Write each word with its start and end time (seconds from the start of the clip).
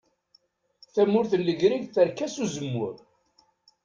Tamurt 0.93 1.31
n 1.35 1.41
Legrig 1.47 1.83
terka 1.95 2.27
s 2.33 2.35
uzemmur. 2.43 2.95